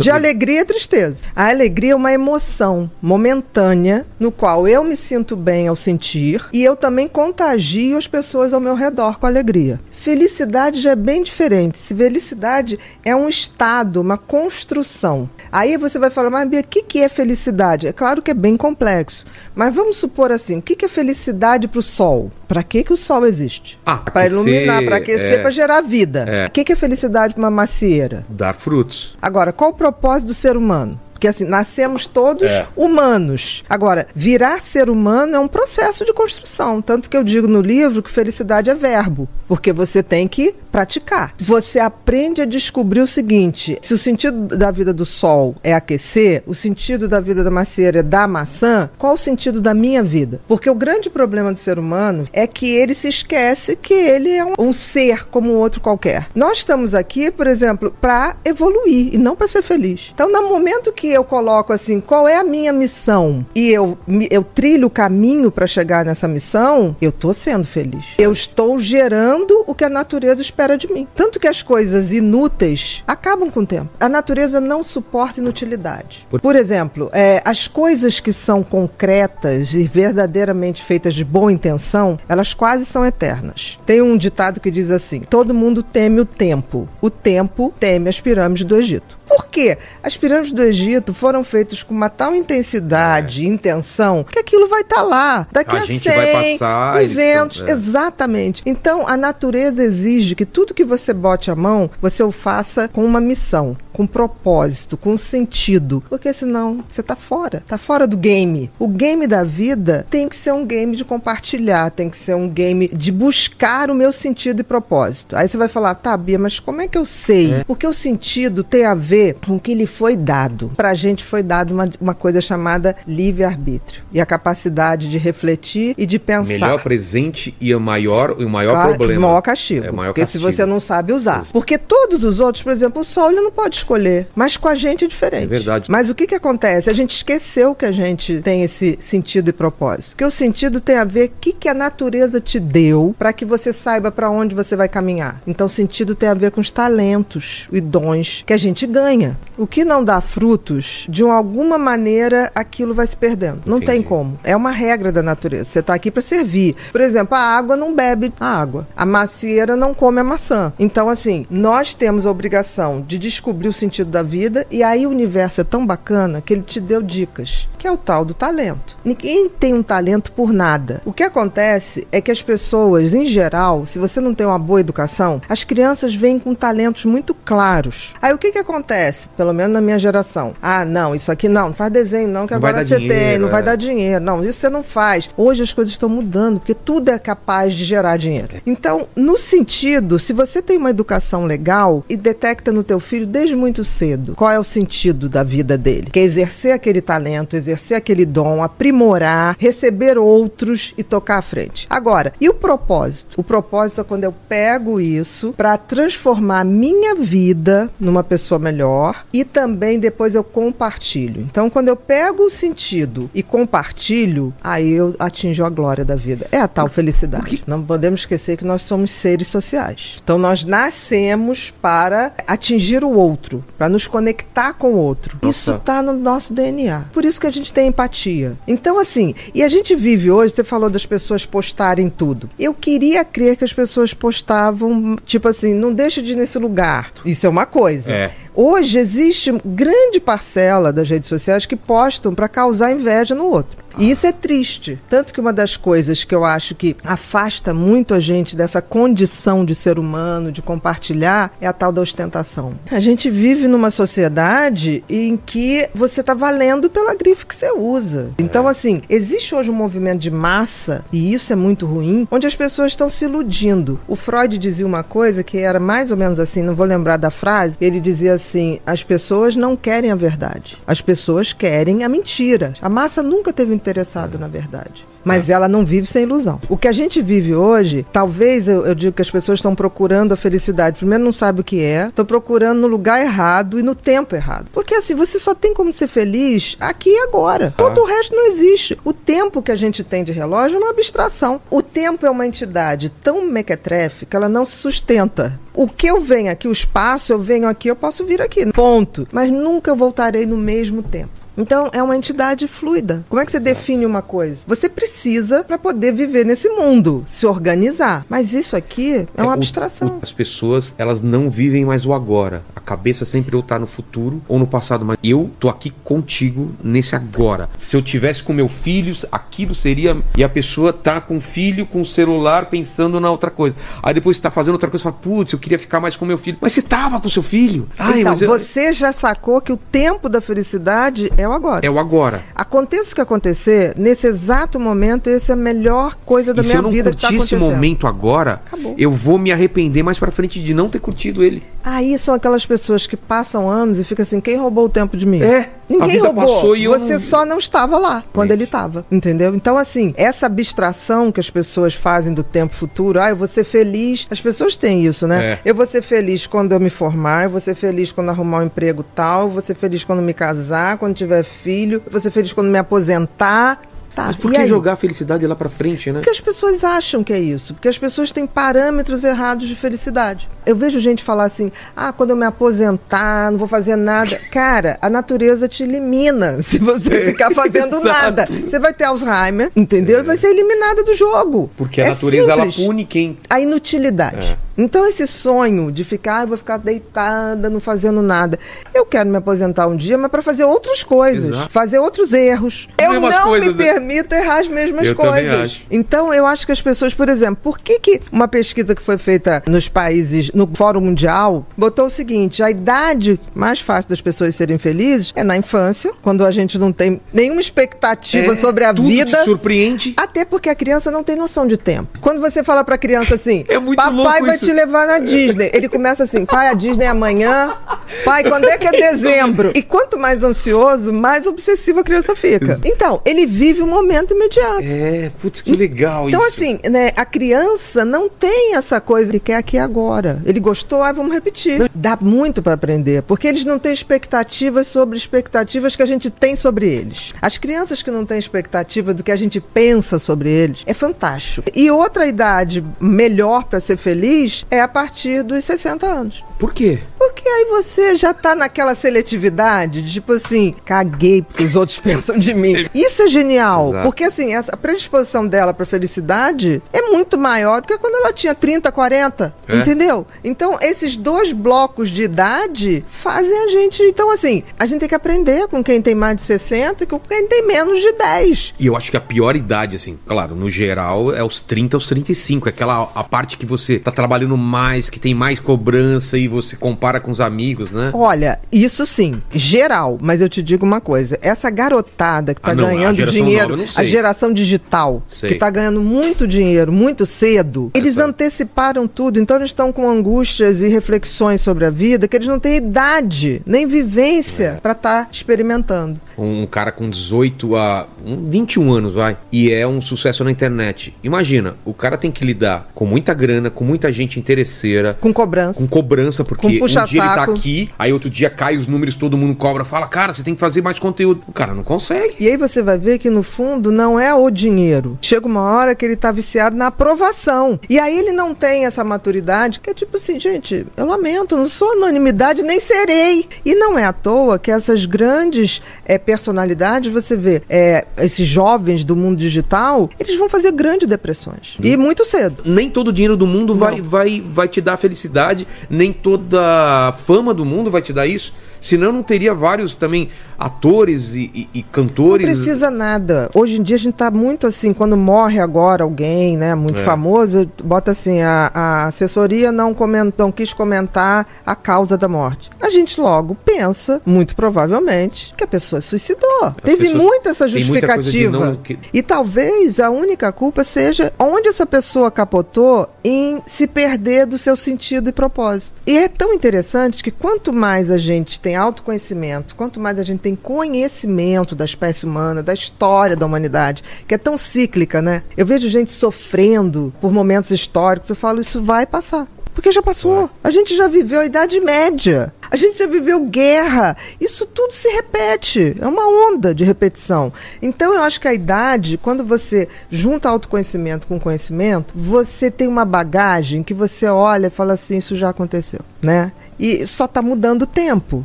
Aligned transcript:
De 0.00 0.12
alegria 0.12 0.60
e 0.60 0.64
tristeza. 0.64 1.16
A 1.34 1.48
alegria 1.48 1.90
é 1.90 1.96
uma 1.96 2.12
emoção 2.12 2.88
momentânea 3.02 4.06
no 4.16 4.30
qual 4.30 4.68
eu 4.68 4.84
me 4.84 4.96
sinto 4.96 5.34
bem 5.34 5.66
ao 5.66 5.74
sentir 5.74 6.46
e 6.52 6.62
eu 6.62 6.76
também 6.76 7.08
contagio 7.08 7.96
as 7.98 8.06
pessoas 8.06 8.54
ao 8.54 8.60
meu 8.60 8.76
redor 8.76 9.18
com 9.18 9.26
alegria. 9.26 9.80
Felicidade 9.90 10.80
já 10.80 10.92
é 10.92 10.96
bem 10.96 11.20
diferente. 11.24 11.78
Se 11.78 11.92
felicidade 11.92 12.78
é 13.04 13.16
um 13.16 13.28
estado, 13.28 14.00
uma 14.00 14.16
construção. 14.16 15.28
Aí 15.50 15.76
você 15.76 15.98
vai 15.98 16.10
falar, 16.10 16.30
mas 16.30 16.48
Bia, 16.48 16.60
o 16.60 16.64
que, 16.64 16.84
que 16.84 17.00
é 17.00 17.08
felicidade? 17.08 17.88
É 17.88 17.92
claro 17.92 18.22
que 18.22 18.30
é 18.30 18.34
bem 18.34 18.56
complexo. 18.56 19.24
Mas 19.52 19.74
vamos 19.74 19.96
supor 19.96 20.30
assim: 20.30 20.58
o 20.58 20.62
que, 20.62 20.76
que 20.76 20.84
é 20.84 20.88
felicidade 20.88 21.66
para 21.66 21.80
o 21.80 21.82
sol? 21.82 22.30
Para 22.46 22.62
que, 22.62 22.82
que 22.82 22.92
o 22.92 22.96
sol 22.96 23.26
existe? 23.26 23.78
Ah, 23.84 23.96
para 23.96 24.26
iluminar, 24.26 24.82
para 24.84 24.96
aquecer, 24.96 25.34
é, 25.34 25.38
para 25.38 25.50
gerar 25.50 25.82
vida. 25.82 26.24
O 26.26 26.30
é. 26.30 26.48
que, 26.48 26.64
que 26.64 26.72
é 26.72 26.76
felicidade 26.76 27.34
para 27.34 27.42
uma 27.42 27.50
macieira? 27.50 28.24
Dar 28.28 28.54
frutos. 28.54 29.16
Agora, 29.20 29.52
qual 29.52 29.70
o 29.70 29.74
propósito 29.92 30.28
do 30.28 30.34
ser 30.34 30.56
humano? 30.56 31.00
Porque 31.18 31.26
assim, 31.26 31.44
nascemos 31.44 32.06
todos 32.06 32.48
É. 32.48 32.64
humanos. 32.76 33.64
Agora, 33.68 34.06
virar 34.14 34.60
ser 34.60 34.88
humano 34.88 35.34
é 35.34 35.38
um 35.40 35.48
processo 35.48 36.04
de 36.04 36.12
construção. 36.12 36.80
Tanto 36.80 37.10
que 37.10 37.16
eu 37.16 37.24
digo 37.24 37.48
no 37.48 37.60
livro 37.60 38.04
que 38.04 38.10
felicidade 38.10 38.70
é 38.70 38.74
verbo. 38.74 39.28
Porque 39.48 39.72
você 39.72 40.00
tem 40.00 40.28
que 40.28 40.54
praticar. 40.70 41.34
Você 41.38 41.80
aprende 41.80 42.40
a 42.42 42.44
descobrir 42.44 43.00
o 43.00 43.06
seguinte: 43.06 43.78
se 43.82 43.92
o 43.92 43.98
sentido 43.98 44.56
da 44.56 44.70
vida 44.70 44.92
do 44.92 45.04
sol 45.04 45.56
é 45.64 45.74
aquecer, 45.74 46.44
o 46.46 46.54
sentido 46.54 47.08
da 47.08 47.18
vida 47.18 47.42
da 47.42 47.50
macieira 47.50 47.98
é 47.98 48.02
dar 48.02 48.28
maçã, 48.28 48.88
qual 48.96 49.14
o 49.14 49.18
sentido 49.18 49.60
da 49.60 49.74
minha 49.74 50.02
vida? 50.04 50.40
Porque 50.46 50.70
o 50.70 50.74
grande 50.74 51.10
problema 51.10 51.52
do 51.52 51.58
ser 51.58 51.78
humano 51.80 52.28
é 52.32 52.46
que 52.46 52.72
ele 52.76 52.94
se 52.94 53.08
esquece 53.08 53.74
que 53.74 53.94
ele 53.94 54.30
é 54.30 54.44
um, 54.44 54.52
um 54.58 54.72
ser 54.72 55.26
como 55.28 55.52
outro 55.54 55.80
qualquer. 55.80 56.28
Nós 56.32 56.58
estamos 56.58 56.94
aqui, 56.94 57.30
por 57.32 57.48
exemplo, 57.48 57.92
para 58.00 58.36
evoluir 58.44 59.14
e 59.14 59.18
não 59.18 59.34
para 59.34 59.48
ser 59.48 59.62
feliz. 59.62 60.12
Então, 60.14 60.30
no 60.30 60.48
momento 60.48 60.92
que 60.92 61.07
eu 61.10 61.24
coloco 61.24 61.72
assim, 61.72 62.00
qual 62.00 62.26
é 62.28 62.36
a 62.36 62.44
minha 62.44 62.72
missão 62.72 63.44
e 63.54 63.68
eu, 63.70 63.98
eu 64.30 64.42
trilho 64.42 64.86
o 64.86 64.90
caminho 64.90 65.50
para 65.50 65.66
chegar 65.66 66.04
nessa 66.04 66.26
missão, 66.28 66.96
eu 67.00 67.10
tô 67.12 67.32
sendo 67.32 67.64
feliz. 67.64 68.04
Eu 68.18 68.32
estou 68.32 68.78
gerando 68.78 69.64
o 69.66 69.74
que 69.74 69.84
a 69.84 69.88
natureza 69.88 70.40
espera 70.42 70.76
de 70.76 70.92
mim. 70.92 71.06
Tanto 71.14 71.38
que 71.40 71.46
as 71.48 71.62
coisas 71.62 72.12
inúteis 72.12 73.02
acabam 73.06 73.50
com 73.50 73.60
o 73.60 73.66
tempo. 73.66 73.88
A 74.00 74.08
natureza 74.08 74.60
não 74.60 74.82
suporta 74.84 75.40
inutilidade. 75.40 76.26
Por- 76.30 76.40
Por 76.40 76.56
exemplo, 76.56 77.10
é, 77.12 77.40
as 77.44 77.66
coisas 77.68 78.20
que 78.20 78.32
são 78.32 78.62
concretas 78.62 79.74
e 79.74 79.84
verdadeiramente 79.84 80.82
feitas 80.82 81.14
de 81.14 81.24
boa 81.24 81.52
intenção, 81.52 82.18
elas 82.28 82.52
quase 82.54 82.84
são 82.84 83.04
eternas. 83.06 83.78
Tem 83.86 84.02
um 84.02 84.16
ditado 84.16 84.60
que 84.60 84.70
diz 84.70 84.90
assim: 84.90 85.20
todo 85.20 85.54
mundo 85.54 85.82
teme 85.82 86.20
o 86.20 86.24
tempo, 86.24 86.88
o 87.00 87.08
tempo 87.10 87.72
teme 87.78 88.08
as 88.08 88.20
pirâmides 88.20 88.64
do 88.64 88.76
Egito. 88.76 89.18
Por 89.28 89.46
quê? 89.46 89.76
As 90.02 90.16
pirâmides 90.16 90.52
do 90.52 90.62
Egito 90.62 90.97
foram 91.14 91.42
feitas 91.44 91.82
com 91.82 91.94
uma 91.94 92.08
tal 92.08 92.34
intensidade 92.34 93.44
e 93.44 93.46
intenção 93.46 94.24
que 94.30 94.38
aquilo 94.38 94.68
vai 94.68 94.82
estar 94.82 95.02
lá. 95.02 95.46
Daqui 95.52 95.76
A 95.76 95.80
a, 95.82 95.84
gente 95.84 96.00
100, 96.02 96.12
vai 96.16 96.52
passar, 96.52 96.96
eles 96.96 97.10
200, 97.12 97.56
estão- 97.56 97.68
é. 97.68 97.72
exatamente. 97.72 98.62
Então, 98.66 99.06
a 99.06 99.16
natureza 99.16 99.82
exige 99.82 100.34
que 100.34 100.44
tudo 100.46 100.74
que 100.74 100.84
você 100.84 101.12
bote 101.12 101.50
a 101.50 101.56
mão, 101.56 101.90
você 102.00 102.22
o 102.22 102.30
faça 102.30 102.88
com 102.88 103.04
uma 103.04 103.20
missão, 103.20 103.76
com 103.92 104.06
propósito, 104.06 104.96
com 104.96 105.16
sentido. 105.18 106.02
Porque 106.08 106.32
senão 106.32 106.84
você 106.88 107.02
tá 107.02 107.16
fora. 107.16 107.62
Tá 107.66 107.78
fora 107.78 108.06
do 108.06 108.16
game. 108.16 108.70
O 108.78 108.86
game 108.88 109.26
da 109.26 109.42
vida 109.44 110.06
tem 110.10 110.28
que 110.28 110.36
ser 110.36 110.52
um 110.52 110.64
game 110.64 110.94
de 110.96 111.04
compartilhar, 111.04 111.90
tem 111.90 112.08
que 112.10 112.16
ser 112.16 112.34
um 112.34 112.48
game 112.48 112.88
de 112.88 113.10
buscar 113.10 113.90
o 113.90 113.94
meu 113.94 114.12
sentido 114.12 114.60
e 114.60 114.64
propósito. 114.64 115.36
Aí 115.36 115.48
você 115.48 115.56
vai 115.56 115.68
falar, 115.68 115.94
tá, 115.96 116.16
Bia, 116.16 116.38
mas 116.38 116.58
como 116.60 116.80
é 116.82 116.88
que 116.88 116.98
eu 116.98 117.04
sei? 117.04 117.64
Porque 117.66 117.86
o 117.86 117.92
sentido 117.92 118.62
tem 118.62 118.84
a 118.84 118.94
ver 118.94 119.36
com 119.46 119.56
o 119.56 119.60
que 119.60 119.74
lhe 119.74 119.86
foi 119.86 120.16
dado. 120.16 120.72
Pra 120.76 120.87
gente 120.94 121.24
foi 121.24 121.42
dado 121.42 121.72
uma, 121.72 121.88
uma 122.00 122.14
coisa 122.14 122.40
chamada 122.40 122.96
livre-arbítrio. 123.06 124.02
E 124.12 124.20
a 124.20 124.26
capacidade 124.26 125.08
de 125.08 125.18
refletir 125.18 125.94
e 125.98 126.06
de 126.06 126.18
pensar. 126.18 126.48
Melhor 126.48 126.82
presente 126.82 127.54
e 127.60 127.74
o 127.74 127.80
maior, 127.80 128.32
o 128.32 128.48
maior 128.48 128.72
Claro, 128.72 128.96
problema. 128.96 129.28
maior 129.28 129.40
castigo. 129.42 129.86
É 129.86 129.90
o 129.90 129.94
maior 129.94 130.10
porque 130.10 130.20
castigo. 130.22 130.46
se 130.46 130.52
você 130.56 130.66
não 130.66 130.80
sabe 130.80 131.12
usar. 131.12 131.44
Porque 131.52 131.76
todos 131.78 132.24
os 132.24 132.40
outros, 132.40 132.62
por 132.62 132.72
exemplo, 132.72 133.02
o 133.02 133.04
sol 133.04 133.30
ele 133.30 133.40
não 133.40 133.50
pode 133.50 133.76
escolher. 133.76 134.26
Mas 134.34 134.56
com 134.56 134.68
a 134.68 134.74
gente 134.74 135.04
é 135.04 135.08
diferente. 135.08 135.44
É 135.44 135.46
verdade. 135.46 135.90
Mas 135.90 136.08
o 136.10 136.14
que, 136.14 136.26
que 136.26 136.34
acontece? 136.34 136.88
A 136.90 136.94
gente 136.94 137.14
esqueceu 137.14 137.74
que 137.74 137.84
a 137.84 137.92
gente 137.92 138.40
tem 138.40 138.62
esse 138.62 138.98
sentido 139.00 139.50
e 139.50 139.52
propósito. 139.52 140.10
Porque 140.10 140.24
o 140.24 140.30
sentido 140.30 140.80
tem 140.80 140.96
a 140.96 141.04
ver 141.04 141.28
com 141.28 141.34
o 141.36 141.38
que, 141.40 141.52
que 141.52 141.68
a 141.68 141.74
natureza 141.74 142.40
te 142.40 142.58
deu 142.58 143.14
para 143.18 143.32
que 143.32 143.44
você 143.44 143.72
saiba 143.72 144.10
para 144.10 144.30
onde 144.30 144.54
você 144.54 144.76
vai 144.76 144.88
caminhar. 144.88 145.40
Então, 145.46 145.66
o 145.66 145.70
sentido 145.70 146.14
tem 146.14 146.28
a 146.28 146.34
ver 146.34 146.50
com 146.50 146.60
os 146.60 146.70
talentos 146.70 147.68
e 147.72 147.80
dons 147.80 148.42
que 148.46 148.52
a 148.52 148.56
gente 148.56 148.86
ganha. 148.86 149.38
O 149.56 149.66
que 149.66 149.84
não 149.84 150.02
dá 150.04 150.20
frutos, 150.20 150.77
de 151.08 151.22
alguma 151.22 151.78
maneira, 151.78 152.50
aquilo 152.54 152.94
vai 152.94 153.06
se 153.06 153.16
perdendo. 153.16 153.62
Não 153.66 153.78
tem 153.78 153.96
Entendi. 153.96 154.08
como. 154.08 154.38
É 154.44 154.56
uma 154.56 154.70
regra 154.70 155.12
da 155.12 155.22
natureza. 155.22 155.64
Você 155.66 155.78
está 155.80 155.94
aqui 155.94 156.10
para 156.10 156.22
servir. 156.22 156.76
Por 156.92 157.00
exemplo, 157.00 157.36
a 157.36 157.40
água 157.40 157.76
não 157.76 157.94
bebe 157.94 158.32
a 158.40 158.46
água. 158.46 158.86
A 158.96 159.04
macieira 159.04 159.76
não 159.76 159.94
come 159.94 160.20
a 160.20 160.24
maçã. 160.24 160.72
Então, 160.78 161.08
assim, 161.08 161.46
nós 161.50 161.94
temos 161.94 162.26
a 162.26 162.30
obrigação 162.30 163.04
de 163.06 163.18
descobrir 163.18 163.68
o 163.68 163.72
sentido 163.72 164.10
da 164.10 164.22
vida 164.22 164.66
e 164.70 164.82
aí 164.82 165.06
o 165.06 165.10
universo 165.10 165.60
é 165.60 165.64
tão 165.64 165.86
bacana 165.86 166.40
que 166.40 166.52
ele 166.52 166.62
te 166.62 166.80
deu 166.80 167.02
dicas, 167.02 167.68
que 167.76 167.86
é 167.86 167.92
o 167.92 167.96
tal 167.96 168.24
do 168.24 168.34
talento. 168.34 168.96
Ninguém 169.04 169.48
tem 169.48 169.74
um 169.74 169.82
talento 169.82 170.32
por 170.32 170.52
nada. 170.52 171.02
O 171.04 171.12
que 171.12 171.22
acontece 171.22 172.06
é 172.10 172.20
que 172.20 172.30
as 172.30 172.42
pessoas, 172.42 173.14
em 173.14 173.26
geral, 173.26 173.86
se 173.86 173.98
você 173.98 174.20
não 174.20 174.34
tem 174.34 174.46
uma 174.46 174.58
boa 174.58 174.80
educação, 174.80 175.40
as 175.48 175.64
crianças 175.64 176.14
vêm 176.14 176.38
com 176.38 176.54
talentos 176.54 177.04
muito 177.04 177.34
claros. 177.34 178.12
Aí 178.20 178.32
o 178.32 178.38
que 178.38 178.52
que 178.52 178.58
acontece? 178.58 179.28
Pelo 179.36 179.52
menos 179.52 179.72
na 179.72 179.80
minha 179.80 179.98
geração. 179.98 180.54
Ah, 180.70 180.84
não, 180.84 181.14
isso 181.14 181.32
aqui 181.32 181.48
não, 181.48 181.68
não 181.68 181.72
faz 181.72 181.90
desenho 181.90 182.28
não, 182.28 182.46
que 182.46 182.52
Não 182.52 182.60
vai 182.60 182.72
agora 182.72 182.84
você 182.84 182.96
tem, 182.96 183.08
dinheiro, 183.08 183.42
não 183.42 183.48
vai 183.48 183.62
é. 183.62 183.64
dar 183.64 183.76
dinheiro. 183.76 184.22
Não, 184.22 184.44
isso 184.44 184.60
você 184.60 184.68
não 184.68 184.82
faz. 184.82 185.30
Hoje 185.34 185.62
as 185.62 185.72
coisas 185.72 185.92
estão 185.92 186.10
mudando, 186.10 186.58
porque 186.58 186.74
tudo 186.74 187.08
é 187.10 187.18
capaz 187.18 187.72
de 187.72 187.86
gerar 187.86 188.18
dinheiro. 188.18 188.60
Então, 188.66 189.08
no 189.16 189.38
sentido, 189.38 190.18
se 190.18 190.34
você 190.34 190.60
tem 190.60 190.76
uma 190.76 190.90
educação 190.90 191.46
legal 191.46 192.04
e 192.06 192.18
detecta 192.18 192.70
no 192.70 192.84
teu 192.84 193.00
filho 193.00 193.26
desde 193.26 193.56
muito 193.56 193.82
cedo 193.82 194.34
qual 194.34 194.50
é 194.50 194.58
o 194.58 194.64
sentido 194.64 195.26
da 195.26 195.42
vida 195.42 195.78
dele, 195.78 196.10
que 196.12 196.20
é 196.20 196.22
exercer 196.22 196.72
aquele 196.72 197.00
talento, 197.00 197.56
exercer 197.56 197.96
aquele 197.96 198.26
dom, 198.26 198.62
aprimorar, 198.62 199.56
receber 199.58 200.18
outros 200.18 200.92
e 200.98 201.02
tocar 201.02 201.38
à 201.38 201.42
frente. 201.42 201.86
Agora, 201.88 202.34
e 202.38 202.46
o 202.46 202.52
propósito? 202.52 203.40
O 203.40 203.42
propósito 203.42 204.02
é 204.02 204.04
quando 204.04 204.24
eu 204.24 204.34
pego 204.46 205.00
isso 205.00 205.54
para 205.56 205.78
transformar 205.78 206.60
a 206.60 206.64
minha 206.64 207.14
vida 207.14 207.90
numa 207.98 208.22
pessoa 208.22 208.58
melhor 208.58 209.24
e 209.32 209.44
também 209.44 209.98
depois 209.98 210.34
eu 210.34 210.44
compartilho. 210.48 211.42
Então, 211.42 211.70
quando 211.70 211.88
eu 211.88 211.96
pego 211.96 212.44
o 212.44 212.50
sentido 212.50 213.30
e 213.34 213.42
compartilho, 213.42 214.52
aí 214.62 214.90
eu 214.90 215.14
atinjo 215.18 215.64
a 215.64 215.68
glória 215.68 216.04
da 216.04 216.16
vida. 216.16 216.46
É 216.50 216.58
a 216.58 216.66
tal 216.66 216.88
felicidade. 216.88 217.62
Não 217.66 217.82
podemos 217.82 218.20
esquecer 218.20 218.56
que 218.56 218.64
nós 218.64 218.82
somos 218.82 219.10
seres 219.10 219.48
sociais. 219.48 220.18
Então, 220.22 220.38
nós 220.38 220.64
nascemos 220.64 221.72
para 221.82 222.32
atingir 222.46 223.04
o 223.04 223.10
outro, 223.10 223.64
para 223.76 223.88
nos 223.88 224.06
conectar 224.06 224.72
com 224.72 224.94
o 224.94 224.96
outro. 224.96 225.38
Nossa. 225.42 225.58
Isso 225.58 225.74
está 225.74 226.02
no 226.02 226.12
nosso 226.12 226.52
DNA. 226.52 227.04
Por 227.12 227.24
isso 227.24 227.40
que 227.40 227.46
a 227.46 227.52
gente 227.52 227.72
tem 227.72 227.88
empatia. 227.88 228.56
Então, 228.66 228.98
assim, 228.98 229.34
e 229.54 229.62
a 229.62 229.68
gente 229.68 229.94
vive 229.94 230.30
hoje, 230.30 230.54
você 230.54 230.64
falou 230.64 230.90
das 230.90 231.06
pessoas 231.06 231.44
postarem 231.44 232.08
tudo. 232.08 232.48
Eu 232.58 232.74
queria 232.74 233.24
crer 233.24 233.56
que 233.56 233.64
as 233.64 233.72
pessoas 233.72 234.14
postavam, 234.14 235.16
tipo 235.24 235.48
assim, 235.48 235.74
não 235.74 235.92
deixa 235.92 236.22
de 236.22 236.32
ir 236.32 236.36
nesse 236.36 236.58
lugar. 236.58 237.12
Isso 237.24 237.46
é 237.46 237.48
uma 237.48 237.66
coisa. 237.66 238.10
É. 238.10 238.32
Hoje 238.60 238.98
existe 238.98 239.52
grande 239.64 240.18
parcela 240.18 240.92
das 240.92 241.08
redes 241.08 241.28
sociais 241.28 241.64
que 241.64 241.76
postam 241.76 242.34
para 242.34 242.48
causar 242.48 242.90
inveja 242.90 243.32
no 243.32 243.44
outro. 243.44 243.78
E 243.98 244.10
isso 244.10 244.26
é 244.26 244.32
triste. 244.32 244.98
Tanto 245.08 245.34
que 245.34 245.40
uma 245.40 245.52
das 245.52 245.76
coisas 245.76 246.22
que 246.22 246.34
eu 246.34 246.44
acho 246.44 246.74
que 246.74 246.96
afasta 247.02 247.74
muito 247.74 248.14
a 248.14 248.20
gente 248.20 248.56
dessa 248.56 248.80
condição 248.80 249.64
de 249.64 249.74
ser 249.74 249.98
humano, 249.98 250.52
de 250.52 250.62
compartilhar, 250.62 251.52
é 251.60 251.66
a 251.66 251.72
tal 251.72 251.90
da 251.90 252.00
ostentação. 252.00 252.74
A 252.90 253.00
gente 253.00 253.28
vive 253.28 253.66
numa 253.66 253.90
sociedade 253.90 255.02
em 255.08 255.36
que 255.36 255.88
você 255.92 256.20
está 256.20 256.32
valendo 256.32 256.88
pela 256.88 257.14
grife 257.14 257.44
que 257.44 257.56
você 257.56 257.72
usa. 257.72 258.30
Então, 258.38 258.68
assim, 258.68 259.02
existe 259.08 259.52
hoje 259.52 259.70
um 259.70 259.74
movimento 259.74 260.20
de 260.20 260.30
massa, 260.30 261.04
e 261.12 261.34
isso 261.34 261.52
é 261.52 261.56
muito 261.56 261.84
ruim, 261.84 262.26
onde 262.30 262.46
as 262.46 262.54
pessoas 262.54 262.92
estão 262.92 263.10
se 263.10 263.24
iludindo. 263.24 263.98
O 264.06 264.14
Freud 264.14 264.58
dizia 264.58 264.86
uma 264.86 265.02
coisa 265.02 265.42
que 265.42 265.58
era 265.58 265.80
mais 265.80 266.12
ou 266.12 266.16
menos 266.16 266.38
assim, 266.38 266.62
não 266.62 266.74
vou 266.74 266.86
lembrar 266.86 267.16
da 267.16 267.30
frase, 267.30 267.74
ele 267.80 268.00
dizia 268.00 268.34
assim: 268.34 268.78
as 268.86 269.02
pessoas 269.02 269.56
não 269.56 269.76
querem 269.76 270.12
a 270.12 270.14
verdade, 270.14 270.76
as 270.86 271.00
pessoas 271.00 271.52
querem 271.52 272.04
a 272.04 272.08
mentira. 272.08 272.74
A 272.80 272.88
massa 272.88 273.22
nunca 273.22 273.52
teve 273.52 273.74
interessada, 273.88 274.36
na 274.38 274.48
verdade. 274.48 275.06
Mas 275.24 275.50
ela 275.50 275.68
não 275.68 275.84
vive 275.84 276.06
sem 276.06 276.22
ilusão. 276.22 276.60
O 276.68 276.76
que 276.76 276.88
a 276.88 276.92
gente 276.92 277.20
vive 277.20 277.54
hoje, 277.54 278.06
talvez 278.12 278.68
eu, 278.68 278.86
eu 278.86 278.94
digo 278.94 279.12
que 279.12 279.22
as 279.22 279.30
pessoas 279.30 279.58
estão 279.58 279.74
procurando 279.74 280.32
a 280.32 280.36
felicidade. 280.36 280.98
Primeiro, 280.98 281.24
não 281.24 281.32
sabe 281.32 281.60
o 281.60 281.64
que 281.64 281.82
é, 281.82 282.06
estão 282.06 282.24
procurando 282.24 282.80
no 282.80 282.86
lugar 282.86 283.20
errado 283.20 283.78
e 283.78 283.82
no 283.82 283.94
tempo 283.94 284.34
errado. 284.34 284.66
Porque 284.72 284.94
assim, 284.94 285.14
você 285.14 285.38
só 285.38 285.54
tem 285.54 285.74
como 285.74 285.92
ser 285.92 286.08
feliz 286.08 286.76
aqui 286.80 287.10
e 287.10 287.18
agora. 287.20 287.74
Ah. 287.76 287.76
Todo 287.76 288.00
o 288.00 288.06
resto 288.06 288.34
não 288.34 288.46
existe. 288.48 288.98
O 289.04 289.12
tempo 289.12 289.62
que 289.62 289.72
a 289.72 289.76
gente 289.76 290.04
tem 290.04 290.24
de 290.24 290.32
relógio 290.32 290.76
é 290.76 290.78
uma 290.78 290.90
abstração. 290.90 291.60
O 291.70 291.82
tempo 291.82 292.24
é 292.24 292.30
uma 292.30 292.46
entidade 292.46 293.10
tão 293.10 293.44
mequetrefe 293.44 294.24
que 294.24 294.36
ela 294.36 294.48
não 294.48 294.64
se 294.64 294.76
sustenta. 294.76 295.58
O 295.74 295.86
que 295.86 296.08
eu 296.08 296.20
venho 296.20 296.50
aqui, 296.50 296.66
o 296.66 296.72
espaço, 296.72 297.32
eu 297.32 297.38
venho 297.38 297.68
aqui, 297.68 297.88
eu 297.88 297.96
posso 297.96 298.24
vir 298.24 298.42
aqui. 298.42 298.66
Ponto. 298.72 299.28
Mas 299.30 299.50
nunca 299.50 299.94
voltarei 299.94 300.44
no 300.44 300.56
mesmo 300.56 301.02
tempo. 301.02 301.37
Então, 301.58 301.90
é 301.92 302.00
uma 302.02 302.16
entidade 302.16 302.68
fluida. 302.68 303.24
Como 303.28 303.42
é 303.42 303.44
que 303.44 303.50
você 303.50 303.58
define 303.60 304.06
uma 304.06 304.22
coisa? 304.22 304.60
Você 304.66 304.88
precisa 304.88 305.64
para 305.64 305.76
poder 305.76 306.12
viver 306.12 306.46
nesse 306.46 306.68
mundo, 306.68 307.24
se 307.26 307.44
organizar. 307.46 308.24
Mas 308.28 308.52
isso 308.54 308.76
aqui 308.76 309.26
é 309.36 309.42
uma 309.42 309.50
o- 309.50 309.54
abstração. 309.54 310.08
o- 310.08 310.18
as 310.22 310.30
pessoas, 310.32 310.94
elas 310.96 311.20
não 311.20 311.50
vivem 311.50 311.84
mais 311.84 312.06
o 312.06 312.12
agora. 312.12 312.62
A 312.76 312.80
cabeça 312.80 313.24
sempre 313.24 313.56
ou 313.56 313.62
tá 313.62 313.78
no 313.78 313.86
futuro 313.86 314.40
ou 314.46 314.58
no 314.58 314.66
passado. 314.66 315.04
Mas 315.04 315.18
eu 315.22 315.50
tô 315.58 315.68
aqui 315.68 315.90
contigo 316.04 316.72
nesse 316.82 317.16
agora. 317.16 317.68
Se 317.76 317.96
eu 317.96 318.02
tivesse 318.02 318.42
com 318.42 318.52
meu 318.52 318.68
filho, 318.68 319.14
aquilo 319.32 319.74
seria. 319.74 320.16
E 320.36 320.44
a 320.44 320.48
pessoa 320.48 320.92
tá 320.92 321.20
com 321.20 321.38
o 321.38 321.40
filho, 321.40 321.84
com 321.86 322.00
o 322.02 322.06
celular, 322.06 322.66
pensando 322.66 323.18
na 323.18 323.30
outra 323.30 323.50
coisa. 323.50 323.74
Aí 324.02 324.14
depois 324.14 324.36
você 324.36 324.42
tá 324.42 324.50
fazendo 324.50 324.74
outra 324.74 324.88
coisa 324.88 325.02
e 325.02 325.04
fala, 325.04 325.16
putz, 325.20 325.52
eu 325.52 325.58
queria 325.58 325.78
ficar 325.78 325.98
mais 325.98 326.14
com 326.16 326.24
meu 326.24 326.38
filho. 326.38 326.58
Mas 326.60 326.72
você 326.72 326.82
tava 326.82 327.20
com 327.20 327.28
seu 327.28 327.42
filho. 327.42 327.88
Ai, 327.98 328.20
então, 328.20 328.36
eu- 328.40 328.48
você 328.48 328.92
já 328.92 329.10
sacou 329.10 329.60
que 329.60 329.72
o 329.72 329.76
tempo 329.76 330.28
da 330.28 330.40
felicidade 330.40 331.32
é 331.36 331.47
o 331.48 331.52
agora. 331.52 331.86
É 331.86 331.90
o 331.90 331.98
agora. 331.98 332.42
Aconteça 332.54 333.12
o 333.12 333.14
que 333.14 333.20
acontecer, 333.20 333.94
nesse 333.96 334.26
exato 334.26 334.78
momento, 334.78 335.28
essa 335.30 335.52
é 335.52 335.54
a 335.54 335.56
melhor 335.56 336.16
coisa 336.24 336.52
da 336.52 336.60
e 336.60 336.64
se 336.64 336.70
minha 336.70 336.78
eu 336.78 336.82
não 336.82 336.90
vida 336.90 337.10
que 337.10 337.20
tá 337.20 337.28
curtir 337.28 337.42
esse 337.42 337.56
momento 337.56 338.06
agora, 338.06 338.62
Acabou. 338.66 338.94
eu 338.98 339.10
vou 339.10 339.38
me 339.38 339.52
arrepender 339.52 340.02
mais 340.02 340.18
pra 340.18 340.30
frente 340.30 340.62
de 340.62 340.74
não 340.74 340.88
ter 340.88 341.00
curtido 341.00 341.42
ele. 341.42 341.62
Aí 341.90 342.18
são 342.18 342.34
aquelas 342.34 342.66
pessoas 342.66 343.06
que 343.06 343.16
passam 343.16 343.68
anos 343.68 343.98
e 343.98 344.04
ficam 344.04 344.22
assim, 344.22 344.40
quem 344.40 344.56
roubou 344.56 344.84
o 344.84 344.88
tempo 344.90 345.16
de 345.16 345.24
mim? 345.24 345.40
É, 345.42 345.70
Ninguém 345.88 346.18
roubou. 346.18 346.44
passou 346.44 346.76
e 346.76 346.84
eu 346.84 346.92
Você 346.98 347.14
não- 347.14 347.18
só 347.20 347.44
não 347.46 347.56
estava 347.58 347.96
lá 347.98 348.22
quando 348.32 348.50
ele 348.50 348.64
estava, 348.64 349.06
entendeu? 349.10 349.54
Então, 349.54 349.78
assim, 349.78 350.12
essa 350.16 350.44
abstração 350.46 351.32
que 351.32 351.40
as 351.40 351.48
pessoas 351.48 351.94
fazem 351.94 352.34
do 352.34 352.42
tempo 352.42 352.74
futuro, 352.74 353.20
ah, 353.20 353.30
eu 353.30 353.36
vou 353.36 353.48
ser 353.48 353.64
feliz. 353.64 354.26
As 354.30 354.40
pessoas 354.40 354.76
têm 354.76 355.04
isso, 355.06 355.26
né? 355.26 355.44
É. 355.52 355.58
Eu 355.64 355.74
vou 355.74 355.86
ser 355.86 356.02
feliz 356.02 356.46
quando 356.46 356.72
eu 356.72 356.80
me 356.80 356.90
formar, 356.90 357.44
eu 357.44 357.50
vou 357.50 357.60
ser 357.60 357.74
feliz 357.74 358.12
quando 358.12 358.28
arrumar 358.28 358.58
um 358.58 358.64
emprego 358.66 359.02
tal, 359.02 359.42
eu 359.44 359.48
vou 359.48 359.62
ser 359.62 359.74
feliz 359.74 360.04
quando 360.04 360.20
me 360.20 360.34
casar, 360.34 360.98
quando 360.98 361.14
tiver 361.14 361.42
filho, 361.42 362.02
eu 362.04 362.12
vou 362.12 362.20
ser 362.20 362.30
feliz 362.30 362.52
quando 362.52 362.68
me 362.68 362.78
aposentar. 362.78 363.80
Tá, 364.14 364.24
Mas 364.26 364.36
por 364.36 364.50
que 364.50 364.66
jogar 364.66 364.94
a 364.94 364.96
felicidade 364.96 365.46
lá 365.46 365.54
pra 365.54 365.68
frente, 365.68 366.10
né? 366.10 366.18
Porque 366.18 366.30
as 366.30 366.40
pessoas 366.40 366.82
acham 366.82 367.22
que 367.22 367.32
é 367.32 367.38
isso. 367.38 367.72
Porque 367.74 367.86
as 367.86 367.96
pessoas 367.96 368.32
têm 368.32 368.48
parâmetros 368.48 369.22
errados 369.22 369.68
de 369.68 369.76
felicidade. 369.76 370.48
Eu 370.68 370.76
vejo 370.76 371.00
gente 371.00 371.24
falar 371.24 371.44
assim: 371.44 371.72
ah, 371.96 372.12
quando 372.12 372.30
eu 372.30 372.36
me 372.36 372.44
aposentar, 372.44 373.50
não 373.50 373.58
vou 373.58 373.66
fazer 373.66 373.96
nada. 373.96 374.38
Cara, 374.52 374.98
a 375.00 375.08
natureza 375.08 375.66
te 375.66 375.82
elimina 375.82 376.60
se 376.62 376.78
você 376.78 377.20
ficar 377.22 377.50
fazendo 377.52 378.00
nada. 378.00 378.44
Você 378.46 378.78
vai 378.78 378.92
ter 378.92 379.04
Alzheimer, 379.04 379.70
entendeu? 379.74 380.18
E 380.20 380.22
vai 380.22 380.36
ser 380.36 380.48
eliminada 380.48 381.02
do 381.02 381.14
jogo. 381.14 381.70
Porque 381.76 382.00
a 382.02 382.06
É 382.06 382.08
natureza 382.10 382.52
ela 382.52 382.64
simples. 382.64 382.84
pune 382.86 383.04
quem. 383.04 383.38
A 383.48 383.58
inutilidade. 383.60 384.58
É. 384.64 384.68
Então, 384.80 385.08
esse 385.08 385.26
sonho 385.26 385.90
de 385.90 386.04
ficar, 386.04 386.36
ah, 386.38 386.42
eu 386.42 386.48
vou 386.48 386.56
ficar 386.56 386.76
deitada, 386.76 387.68
não 387.68 387.80
fazendo 387.80 388.22
nada. 388.22 388.56
Eu 388.94 389.04
quero 389.04 389.28
me 389.28 389.36
aposentar 389.36 389.88
um 389.88 389.96
dia, 389.96 390.16
mas 390.16 390.30
para 390.30 390.40
fazer 390.40 390.62
outras 390.62 391.02
coisas, 391.02 391.50
Exato. 391.50 391.72
fazer 391.72 391.98
outros 391.98 392.32
erros. 392.32 392.88
As 392.96 393.04
eu 393.04 393.20
não 393.20 393.42
coisas, 393.42 393.74
me 393.74 393.84
né? 393.84 393.92
permito 393.92 394.32
errar 394.36 394.60
as 394.60 394.68
mesmas 394.68 395.04
Eu 395.08 395.16
coisas. 395.16 395.80
Então, 395.90 396.32
eu 396.32 396.46
acho 396.46 396.64
que 396.64 396.70
as 396.70 396.80
pessoas, 396.80 397.12
por 397.12 397.28
exemplo, 397.28 397.58
por 397.60 397.80
que, 397.80 397.98
que 397.98 398.20
uma 398.30 398.46
pesquisa 398.46 398.94
que 398.94 399.02
foi 399.02 399.18
feita 399.18 399.64
nos 399.66 399.88
países, 399.88 400.52
no 400.58 400.68
Fórum 400.74 401.00
Mundial, 401.00 401.64
botou 401.76 402.06
o 402.06 402.10
seguinte: 402.10 402.62
a 402.62 402.70
idade 402.70 403.38
mais 403.54 403.80
fácil 403.80 404.10
das 404.10 404.20
pessoas 404.20 404.54
serem 404.54 404.76
felizes 404.78 405.32
é 405.36 405.44
na 405.44 405.56
infância, 405.56 406.12
quando 406.22 406.44
a 406.44 406.50
gente 406.50 406.76
não 406.78 406.92
tem 406.92 407.20
nenhuma 407.32 407.60
expectativa 407.60 408.52
É, 408.52 408.56
sobre 408.56 408.84
a 408.84 408.92
tudo 408.92 409.08
vida. 409.08 409.38
te 409.38 409.44
surpreende. 409.44 410.14
Até 410.16 410.44
porque 410.44 410.68
a 410.68 410.74
criança 410.74 411.10
não 411.10 411.22
tem 411.22 411.36
noção 411.36 411.66
de 411.66 411.76
tempo. 411.76 412.18
Quando 412.20 412.40
você 412.40 412.62
fala 412.64 412.82
pra 412.84 412.98
criança 412.98 413.36
assim, 413.36 413.64
É 413.68 413.78
muito 413.78 413.96
papai 413.96 414.42
vai 414.42 414.54
isso." 414.56 414.64
te 414.64 414.72
levar 414.72 415.06
na 415.06 415.18
Disney. 415.20 415.70
Ele 415.72 415.88
começa 415.88 416.24
assim, 416.24 416.44
pai, 416.44 416.68
a 416.68 416.74
Disney 416.74 417.04
é 417.04 417.08
amanhã. 417.08 417.74
Pai, 418.24 418.42
quando 418.42 418.64
é 418.64 418.76
que 418.78 418.86
é 418.86 418.90
dezembro? 418.90 419.70
E 419.74 419.82
quanto 419.82 420.18
mais 420.18 420.42
ansioso, 420.42 421.12
mais 421.12 421.46
obsessivo 421.46 422.00
a 422.00 422.02
criança 422.04 422.34
fica. 422.34 422.80
Então, 422.84 423.20
ele 423.24 423.46
vive 423.46 423.82
o 423.82 423.86
momento 423.86 424.34
imediato. 424.34 424.80
É, 424.82 425.30
putz, 425.40 425.60
que 425.60 425.72
legal 425.76 426.26
Então, 426.28 426.40
isso. 426.40 426.48
assim, 426.48 426.78
né, 426.88 427.10
a 427.14 427.24
criança 427.24 428.04
não 428.04 428.28
tem 428.28 428.74
essa 428.74 429.00
coisa 429.00 429.30
que 429.30 429.38
quer 429.38 429.56
aqui 429.56 429.76
e 429.76 429.78
agora. 429.78 430.42
Ele 430.48 430.60
gostou, 430.60 431.02
ah, 431.02 431.12
vamos 431.12 431.30
repetir. 431.30 431.90
Dá 431.94 432.16
muito 432.18 432.62
para 432.62 432.72
aprender, 432.72 433.22
porque 433.22 433.46
eles 433.46 433.66
não 433.66 433.78
têm 433.78 433.92
expectativas 433.92 434.86
sobre 434.86 435.18
expectativas 435.18 435.94
que 435.94 436.02
a 436.02 436.06
gente 436.06 436.30
tem 436.30 436.56
sobre 436.56 436.88
eles. 436.88 437.34
As 437.42 437.58
crianças 437.58 438.02
que 438.02 438.10
não 438.10 438.24
têm 438.24 438.38
expectativa 438.38 439.12
do 439.12 439.22
que 439.22 439.30
a 439.30 439.36
gente 439.36 439.60
pensa 439.60 440.18
sobre 440.18 440.48
eles, 440.48 440.84
é 440.86 440.94
fantástico. 440.94 441.70
E 441.76 441.90
outra 441.90 442.26
idade 442.26 442.82
melhor 442.98 443.64
para 443.64 443.78
ser 443.78 443.98
feliz 443.98 444.64
é 444.70 444.80
a 444.80 444.88
partir 444.88 445.42
dos 445.42 445.62
60 445.66 446.06
anos. 446.06 446.42
Por 446.58 446.72
quê? 446.74 446.98
Porque 447.18 447.48
aí 447.48 447.66
você 447.66 448.16
já 448.16 448.34
tá 448.34 448.54
naquela 448.54 448.94
seletividade, 448.94 450.02
de, 450.02 450.12
tipo 450.14 450.32
assim, 450.32 450.74
caguei 450.84 451.42
porque 451.42 451.62
os 451.64 451.76
outros 451.76 451.98
pensam 452.02 452.38
de 452.38 452.52
mim. 452.54 452.86
Isso 452.94 453.22
é 453.22 453.28
genial, 453.28 453.90
Exato. 453.90 454.04
porque 454.04 454.24
assim, 454.24 454.54
essa 454.54 454.72
a 454.72 454.76
predisposição 454.76 455.46
dela 455.46 455.72
pra 455.72 455.86
felicidade 455.86 456.82
é 456.92 457.02
muito 457.02 457.38
maior 457.38 457.80
do 457.80 457.86
que 457.86 457.96
quando 457.98 458.16
ela 458.16 458.32
tinha 458.32 458.54
30, 458.54 458.90
40, 458.90 459.54
É. 459.68 459.76
entendeu? 459.76 460.26
Então, 460.42 460.78
esses 460.80 461.16
dois 461.16 461.52
blocos 461.52 462.10
de 462.10 462.22
idade 462.22 463.04
fazem 463.08 463.56
a 463.64 463.68
gente, 463.68 464.02
então 464.02 464.30
assim, 464.30 464.62
a 464.78 464.86
gente 464.86 465.00
tem 465.00 465.08
que 465.08 465.14
aprender 465.14 465.68
com 465.68 465.82
quem 465.84 466.00
tem 466.02 466.14
mais 466.14 466.36
de 466.36 466.42
60 466.42 467.04
e 467.04 467.06
com 467.06 467.18
quem 467.20 467.46
tem 467.46 467.66
menos 467.66 468.00
de 468.00 468.12
10. 468.12 468.74
E 468.78 468.86
eu 468.86 468.96
acho 468.96 469.10
que 469.10 469.16
a 469.16 469.20
pior 469.20 469.54
idade, 469.54 469.96
assim, 469.96 470.18
claro, 470.26 470.54
no 470.56 470.70
geral, 470.70 471.32
é 471.32 471.42
os 471.44 471.60
30 471.60 471.96
aos 471.96 472.06
35. 472.08 472.68
É 472.68 472.70
aquela 472.70 473.10
a 473.14 473.22
parte 473.22 473.56
que 473.58 473.66
você 473.66 473.98
tá 473.98 474.10
trabalhando 474.10 474.56
mais, 474.56 475.08
que 475.10 475.20
tem 475.20 475.34
mais 475.34 475.60
cobrança 475.60 476.36
e 476.38 476.47
você 476.48 476.76
compara 476.76 477.20
com 477.20 477.30
os 477.30 477.40
amigos, 477.40 477.90
né? 477.90 478.10
Olha, 478.14 478.58
isso 478.72 479.04
sim, 479.06 479.40
geral, 479.52 480.18
mas 480.20 480.40
eu 480.40 480.48
te 480.48 480.62
digo 480.62 480.84
uma 480.86 481.00
coisa: 481.00 481.38
essa 481.42 481.70
garotada 481.70 482.54
que 482.54 482.60
tá 482.60 482.70
Ah, 482.72 482.74
não, 482.74 482.84
ganhando 482.84 483.26
dinheiro, 483.26 483.76
nova 483.76 483.90
a 483.96 484.04
geração 484.04 484.52
digital, 484.52 485.22
Sei. 485.28 485.50
que 485.50 485.54
tá 485.56 485.68
ganhando 485.70 486.00
muito 486.02 486.46
dinheiro 486.46 486.92
muito 486.92 487.24
cedo, 487.26 487.90
eles 487.94 488.12
Essa- 488.12 488.26
anteciparam 488.26 489.06
tudo, 489.06 489.38
então 489.40 489.56
eles 489.56 489.70
estão 489.70 489.92
com 489.92 490.08
angústias 490.08 490.80
e 490.80 490.88
reflexões 490.88 491.60
sobre 491.60 491.84
a 491.84 491.90
vida 491.90 492.26
que 492.28 492.36
eles 492.36 492.48
não 492.48 492.58
têm 492.58 492.76
idade 492.76 493.62
nem 493.66 493.86
vivência 493.86 494.64
É. 494.76 494.80
pra 494.80 494.92
estar 494.92 495.28
experimentando. 495.30 496.20
Um 496.36 496.66
cara 496.66 496.92
com 496.92 497.08
18 497.10 497.74
a 497.76 498.06
um, 498.24 498.48
21 498.48 498.92
anos, 498.92 499.14
vai, 499.14 499.36
e 499.50 499.70
é 499.72 499.86
um 499.86 500.00
sucesso 500.00 500.44
na 500.44 500.50
internet. 500.50 501.14
Imagina, 501.22 501.74
o 501.84 501.92
cara 501.92 502.16
tem 502.16 502.30
que 502.30 502.44
lidar 502.44 502.88
com 502.94 503.04
muita 503.06 503.34
grana, 503.34 503.70
com 503.70 503.84
muita 503.84 504.10
gente 504.12 504.38
interesseira, 504.38 505.16
Com 505.20 505.32
cobrança. 505.32 505.80
com 505.80 505.86
cobrança, 505.86 506.37
porque 506.44 506.78
Com 506.78 506.84
um 506.84 506.86
dia 506.86 507.02
ele 507.10 507.18
tá 507.20 507.42
aqui, 507.44 507.90
aí 507.98 508.12
outro 508.12 508.30
dia 508.30 508.50
cai 508.50 508.76
os 508.76 508.86
números, 508.86 509.14
todo 509.14 509.36
mundo 509.36 509.54
cobra, 509.54 509.84
fala, 509.84 510.06
cara, 510.06 510.32
você 510.32 510.42
tem 510.42 510.54
que 510.54 510.60
fazer 510.60 510.82
mais 510.82 510.98
conteúdo. 510.98 511.42
O 511.46 511.52
cara 511.52 511.74
não 511.74 511.82
consegue. 511.82 512.34
E 512.40 512.48
aí 512.48 512.56
você 512.56 512.82
vai 512.82 512.98
ver 512.98 513.18
que 513.18 513.30
no 513.30 513.42
fundo 513.42 513.90
não 513.90 514.18
é 514.18 514.34
o 514.34 514.50
dinheiro. 514.50 515.18
Chega 515.20 515.46
uma 515.46 515.62
hora 515.62 515.94
que 515.94 516.04
ele 516.04 516.16
tá 516.16 516.30
viciado 516.32 516.76
na 516.76 516.88
aprovação. 516.88 517.78
E 517.88 517.98
aí 517.98 518.18
ele 518.18 518.32
não 518.32 518.54
tem 518.54 518.86
essa 518.86 519.02
maturidade, 519.04 519.80
que 519.80 519.90
é 519.90 519.94
tipo 519.94 520.16
assim, 520.16 520.38
gente, 520.38 520.86
eu 520.96 521.06
lamento, 521.06 521.56
não 521.56 521.68
sou 521.68 521.92
anonimidade, 521.92 522.62
nem 522.62 522.80
serei. 522.80 523.48
E 523.64 523.74
não 523.74 523.98
é 523.98 524.04
à 524.04 524.12
toa 524.12 524.58
que 524.58 524.70
essas 524.70 525.06
grandes 525.06 525.80
eh, 526.04 526.18
personalidades, 526.18 527.12
você 527.12 527.36
vê, 527.36 527.62
eh, 527.68 528.06
esses 528.18 528.46
jovens 528.46 529.04
do 529.04 529.16
mundo 529.16 529.38
digital, 529.38 530.08
eles 530.18 530.36
vão 530.36 530.48
fazer 530.48 530.72
grandes 530.72 531.08
depressões. 531.08 531.76
E 531.82 531.96
muito 531.96 532.24
cedo. 532.24 532.62
Nem 532.64 532.90
todo 532.90 533.08
o 533.08 533.12
dinheiro 533.12 533.36
do 533.36 533.46
mundo 533.46 533.74
vai, 533.74 533.96
Não. 533.96 534.04
vai, 534.04 534.40
vai 534.44 534.68
te 534.68 534.80
dar 534.80 534.96
felicidade, 534.96 535.66
nem 535.88 536.12
toda 536.28 537.08
a 537.08 537.12
fama 537.12 537.54
do 537.54 537.64
mundo 537.64 537.90
vai 537.90 538.02
te 538.02 538.12
dar 538.12 538.26
isso. 538.26 538.52
Senão 538.80 539.12
não 539.12 539.22
teria 539.22 539.54
vários 539.54 539.94
também 539.94 540.28
atores 540.58 541.34
e, 541.34 541.50
e- 541.54 541.68
e 541.72 541.82
Não 541.82 541.88
cantores. 541.92 542.44
precisa 542.46 542.90
nada. 542.90 543.48
Hoje 543.54 543.78
em 543.78 543.82
dia 543.82 543.94
a 543.96 543.98
gente 543.98 544.14
tá 544.14 544.30
muito 544.30 544.66
assim, 544.66 544.92
quando 544.92 545.16
morre 545.16 545.60
agora 545.60 546.02
alguém, 546.02 546.56
né, 546.56 546.74
muito 546.74 547.00
É. 547.00 547.04
famoso, 547.04 547.70
bota 547.82 548.10
assim, 548.10 548.40
a, 548.40 548.70
a 548.74 549.04
assessoria 549.06 549.70
não, 549.70 549.94
comentou, 549.94 550.46
não 550.46 550.52
quis 550.52 550.72
comentar 550.72 551.46
a 551.64 551.74
causa 551.76 552.16
da 552.16 552.26
morte. 552.28 552.70
A 552.80 552.90
gente 552.90 553.20
logo 553.20 553.54
pensa, 553.54 554.20
muito 554.26 554.56
provavelmente, 554.56 555.52
que 555.56 555.62
a 555.62 555.66
pessoa 555.66 556.00
suicidou. 556.00 556.74
Teve 556.82 557.04
essa 557.06 557.14
tem 557.14 557.14
muita 557.16 557.50
de 557.52 557.78
justificativa. 557.78 558.66
não- 558.66 558.76
que- 558.76 558.98
E 559.12 559.22
talvez 559.22 560.00
a 560.00 560.10
única 560.10 560.50
culpa 560.52 560.82
seja 560.84 561.32
onde 561.38 561.68
essa 561.68 561.86
pessoa 561.86 562.30
capotou 562.30 563.08
em 563.22 563.62
se 563.66 563.86
perder 563.86 564.46
do 564.46 564.58
seu 564.58 564.74
sentido 564.74 565.28
e 565.28 565.32
propósito. 565.32 566.00
E 566.06 566.16
é 566.18 566.28
tão 566.28 566.52
interessante 566.52 567.22
que 567.22 567.30
quanto 567.30 567.72
mais 567.72 568.10
a 568.10 568.16
gente 568.18 568.58
tem 568.60 568.67
autoconhecimento, 568.76 569.74
quanto 569.74 570.00
mais 570.00 570.18
a 570.18 570.24
gente 570.24 570.40
tem 570.40 570.54
conhecimento 570.54 571.74
da 571.74 571.84
espécie 571.84 572.24
humana, 572.24 572.62
da 572.62 572.74
história 572.74 573.36
da 573.36 573.46
humanidade, 573.46 574.02
que 574.26 574.34
é 574.34 574.38
tão 574.38 574.56
cíclica, 574.58 575.20
né? 575.22 575.42
Eu 575.56 575.66
vejo 575.66 575.88
gente 575.88 576.12
sofrendo 576.12 577.12
por 577.20 577.32
momentos 577.32 577.70
históricos, 577.70 578.30
eu 578.30 578.36
falo, 578.36 578.60
isso 578.60 578.82
vai 578.82 579.06
passar. 579.06 579.48
Porque 579.78 579.92
já 579.92 580.02
passou. 580.02 580.50
A 580.64 580.72
gente 580.72 580.96
já 580.96 581.06
viveu 581.06 581.38
a 581.38 581.46
Idade 581.46 581.78
Média. 581.78 582.52
A 582.68 582.76
gente 582.76 582.98
já 582.98 583.06
viveu 583.06 583.44
guerra. 583.44 584.16
Isso 584.40 584.66
tudo 584.66 584.92
se 584.92 585.08
repete. 585.08 585.96
É 586.00 586.04
uma 586.04 586.26
onda 586.50 586.74
de 586.74 586.82
repetição. 586.82 587.52
Então 587.80 588.12
eu 588.12 588.20
acho 588.24 588.40
que 588.40 588.48
a 588.48 588.52
idade, 588.52 589.16
quando 589.16 589.44
você 589.44 589.86
junta 590.10 590.48
autoconhecimento 590.48 591.28
com 591.28 591.38
conhecimento, 591.38 592.12
você 592.16 592.72
tem 592.72 592.88
uma 592.88 593.04
bagagem 593.04 593.84
que 593.84 593.94
você 593.94 594.26
olha 594.26 594.66
e 594.66 594.70
fala 594.70 594.94
assim: 594.94 595.18
isso 595.18 595.36
já 595.36 595.50
aconteceu, 595.50 596.00
né? 596.20 596.50
E 596.76 597.06
só 597.06 597.26
está 597.26 597.40
mudando 597.40 597.82
o 597.82 597.86
tempo. 597.86 598.44